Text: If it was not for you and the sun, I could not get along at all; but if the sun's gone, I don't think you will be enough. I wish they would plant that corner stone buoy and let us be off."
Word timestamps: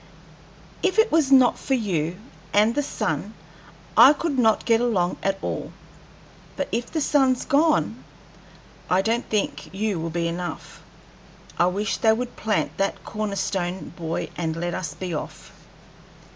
If 0.81 0.97
it 0.97 1.11
was 1.11 1.31
not 1.31 1.59
for 1.59 1.75
you 1.75 2.17
and 2.53 2.73
the 2.73 2.81
sun, 2.81 3.35
I 3.95 4.13
could 4.13 4.39
not 4.39 4.65
get 4.65 4.81
along 4.81 5.17
at 5.21 5.37
all; 5.43 5.71
but 6.55 6.67
if 6.71 6.89
the 6.91 6.99
sun's 6.99 7.45
gone, 7.45 8.03
I 8.89 9.03
don't 9.03 9.29
think 9.29 9.71
you 9.71 9.99
will 9.99 10.09
be 10.09 10.27
enough. 10.27 10.81
I 11.59 11.67
wish 11.67 11.97
they 11.97 12.13
would 12.13 12.35
plant 12.35 12.77
that 12.77 13.03
corner 13.05 13.35
stone 13.35 13.93
buoy 13.95 14.31
and 14.35 14.55
let 14.55 14.73
us 14.73 14.95
be 14.95 15.13
off." 15.13 15.51